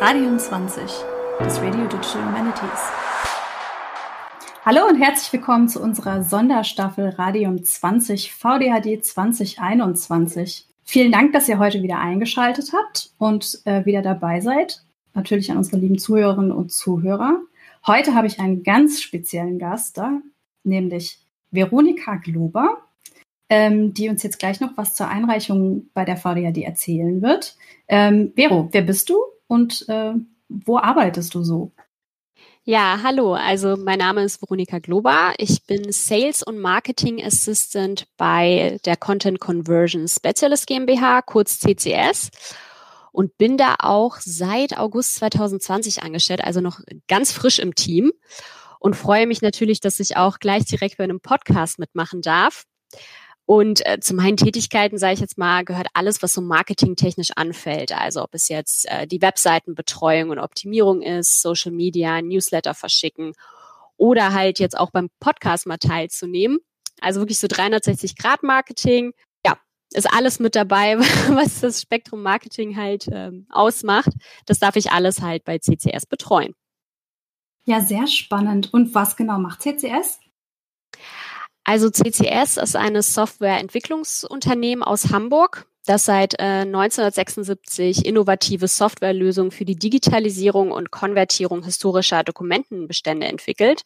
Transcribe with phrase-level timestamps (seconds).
[0.00, 0.82] Radium 20,
[1.38, 2.80] das Radio Digital Humanities.
[4.64, 10.66] Hallo und herzlich willkommen zu unserer Sonderstaffel Radium 20 VDHD 2021.
[10.84, 14.82] Vielen Dank, dass ihr heute wieder eingeschaltet habt und äh, wieder dabei seid.
[15.14, 17.40] Natürlich an unsere lieben Zuhörerinnen und Zuhörer.
[17.86, 20.20] Heute habe ich einen ganz speziellen Gast da,
[20.64, 22.78] nämlich Veronika Glober
[23.50, 27.56] ähm, die uns jetzt gleich noch was zur Einreichung bei der VDHD erzählen wird.
[27.88, 29.18] Ähm, Vero, wer bist du
[29.48, 30.14] und äh,
[30.48, 31.72] wo arbeitest du so?
[32.62, 33.34] Ja, hallo.
[33.34, 35.32] Also mein Name ist Veronika Glober.
[35.38, 42.30] Ich bin Sales und Marketing Assistant bei der Content Conversion Specialist GmbH, kurz CCS.
[43.12, 48.12] Und bin da auch seit August 2020 angestellt, also noch ganz frisch im Team.
[48.78, 52.66] Und freue mich natürlich, dass ich auch gleich direkt bei einem Podcast mitmachen darf.
[53.50, 57.90] Und äh, zu meinen Tätigkeiten, sage ich jetzt mal, gehört alles, was so marketingtechnisch anfällt.
[57.90, 63.32] Also ob es jetzt äh, die Webseitenbetreuung und Optimierung ist, Social Media, Newsletter verschicken
[63.96, 66.60] oder halt jetzt auch beim Podcast mal teilzunehmen.
[67.00, 69.14] Also wirklich so 360 Grad Marketing.
[69.44, 69.58] Ja,
[69.92, 70.96] ist alles mit dabei,
[71.30, 74.12] was das Spektrum Marketing halt ähm, ausmacht.
[74.46, 76.54] Das darf ich alles halt bei CCS betreuen.
[77.64, 78.72] Ja, sehr spannend.
[78.72, 80.20] Und was genau macht CCS?
[81.70, 89.76] Also CCS ist eine Softwareentwicklungsunternehmen aus Hamburg, das seit äh, 1976 innovative Softwarelösungen für die
[89.76, 93.82] Digitalisierung und Konvertierung historischer Dokumentenbestände entwickelt.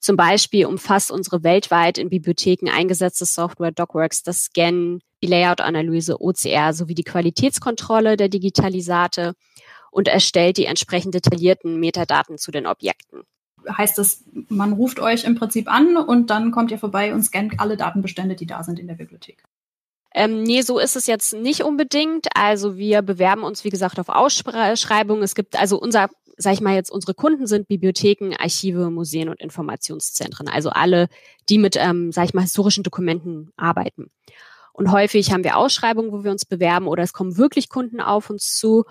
[0.00, 6.72] Zum Beispiel umfasst unsere weltweit in Bibliotheken eingesetzte Software DocWorks das Scannen, die Layout-Analyse, OCR
[6.72, 9.34] sowie die Qualitätskontrolle der Digitalisate
[9.90, 13.24] und erstellt die entsprechend detaillierten Metadaten zu den Objekten
[13.70, 17.60] heißt das, man ruft euch im Prinzip an und dann kommt ihr vorbei und scannt
[17.60, 19.42] alle Datenbestände, die da sind in der Bibliothek.
[20.14, 22.26] Ähm, nee, so ist es jetzt nicht unbedingt.
[22.34, 25.22] Also wir bewerben uns, wie gesagt, auf Ausschreibungen.
[25.22, 29.40] Es gibt also unser, sag ich mal jetzt, unsere Kunden sind Bibliotheken, Archive, Museen und
[29.40, 30.48] Informationszentren.
[30.48, 31.08] Also alle,
[31.50, 34.10] die mit, ähm, sag ich mal, historischen Dokumenten arbeiten.
[34.72, 38.30] Und häufig haben wir Ausschreibungen, wo wir uns bewerben oder es kommen wirklich Kunden auf
[38.30, 38.84] uns zu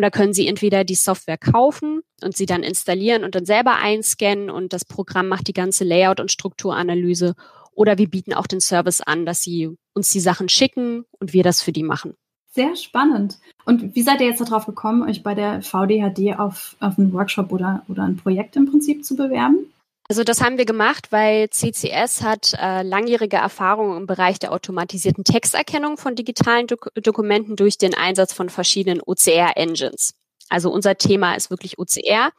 [0.00, 3.76] und da können Sie entweder die Software kaufen und sie dann installieren und dann selber
[3.76, 7.34] einscannen und das Programm macht die ganze Layout- und Strukturanalyse.
[7.74, 11.42] Oder wir bieten auch den Service an, dass Sie uns die Sachen schicken und wir
[11.42, 12.14] das für die machen.
[12.48, 13.40] Sehr spannend.
[13.66, 17.52] Und wie seid ihr jetzt darauf gekommen, euch bei der VDHD auf, auf einen Workshop
[17.52, 19.69] oder, oder ein Projekt im Prinzip zu bewerben?
[20.10, 25.22] Also das haben wir gemacht, weil CCS hat äh, langjährige Erfahrung im Bereich der automatisierten
[25.22, 30.14] Texterkennung von digitalen Dok Dokumenten durch den Einsatz von verschiedenen OCR-Engines.
[30.48, 32.32] Also unser Thema ist wirklich OCR,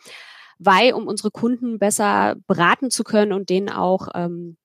[0.60, 4.58] weil um unsere Kunden besser beraten zu können und denen auch ähm,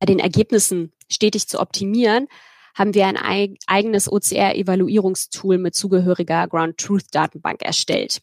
[0.00, 2.26] bei den Ergebnissen stetig zu optimieren,
[2.74, 8.20] haben wir ein eigenes OCR-Evaluierungstool mit zugehöriger Ground Truth Datenbank erstellt.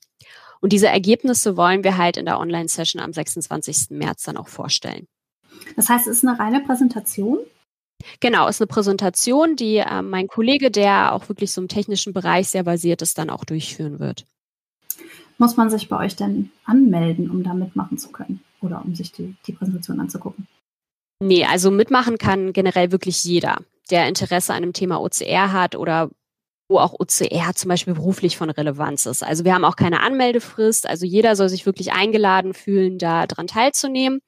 [0.62, 3.92] Und diese Ergebnisse wollen wir halt in der Online-Session am 26.
[3.92, 5.08] März dann auch vorstellen.
[5.76, 7.40] Das heißt, es ist eine reine Präsentation?
[8.20, 12.14] Genau, es ist eine Präsentation, die äh, mein Kollege, der auch wirklich so im technischen
[12.14, 14.26] Bereich sehr basiert ist, dann auch durchführen wird.
[15.38, 19.12] Muss man sich bei euch denn anmelden, um da mitmachen zu können oder um sich
[19.12, 20.48] die, die Präsentation anzugucken?
[21.22, 23.58] Nee, also mitmachen kann generell wirklich jeder,
[23.90, 26.10] der Interesse an dem Thema OCR hat oder
[26.70, 29.24] wo auch OCR zum Beispiel beruflich von Relevanz ist.
[29.24, 30.88] Also wir haben auch keine Anmeldefrist.
[30.88, 34.22] Also jeder soll sich wirklich eingeladen fühlen, da dran teilzunehmen.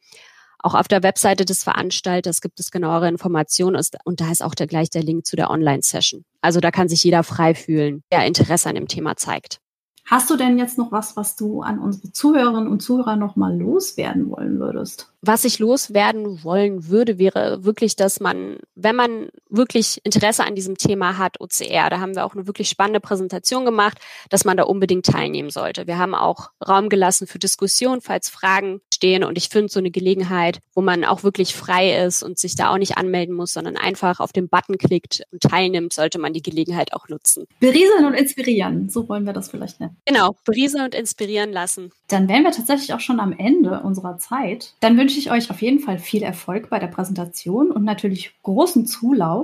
[0.64, 4.68] Auch auf der Webseite des Veranstalters gibt es genauere Informationen und da ist auch der,
[4.68, 6.24] gleich der Link zu der Online-Session.
[6.42, 9.60] Also da kann sich jeder frei fühlen, der Interesse an dem Thema zeigt.
[10.06, 13.58] Hast du denn jetzt noch was, was du an unsere Zuhörerinnen und Zuhörer noch mal
[13.58, 15.12] loswerden wollen würdest?
[15.22, 20.78] Was ich loswerden wollen würde, wäre wirklich, dass man, wenn man wirklich Interesse an diesem
[20.78, 24.64] Thema hat, OCR, da haben wir auch eine wirklich spannende Präsentation gemacht, dass man da
[24.64, 25.88] unbedingt teilnehmen sollte.
[25.88, 29.24] Wir haben auch Raum gelassen für Diskussion, falls Fragen stehen.
[29.24, 32.72] Und ich finde so eine Gelegenheit, wo man auch wirklich frei ist und sich da
[32.72, 36.42] auch nicht anmelden muss, sondern einfach auf den Button klickt und teilnimmt, sollte man die
[36.42, 37.46] Gelegenheit auch nutzen.
[37.60, 39.98] Berieseln und inspirieren, so wollen wir das vielleicht nennen.
[40.06, 41.92] Genau, berieseln und inspirieren lassen.
[42.08, 44.74] Dann wären wir tatsächlich auch schon am Ende unserer Zeit.
[44.82, 48.86] Dann wünsche ich euch auf jeden Fall viel Erfolg bei der Präsentation und natürlich großen
[48.86, 49.41] Zulauf.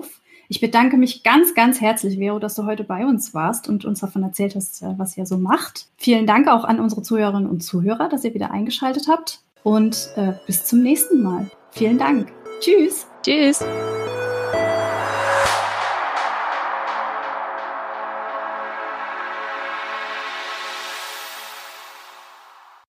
[0.49, 3.99] Ich bedanke mich ganz, ganz herzlich, Vero, dass du heute bei uns warst und uns
[3.99, 5.87] davon erzählt hast, äh, was ihr so macht.
[5.97, 10.33] Vielen Dank auch an unsere Zuhörerinnen und Zuhörer, dass ihr wieder eingeschaltet habt und äh,
[10.45, 11.49] bis zum nächsten Mal.
[11.71, 12.31] Vielen Dank.
[12.61, 13.07] Tschüss.
[13.23, 13.63] Tschüss.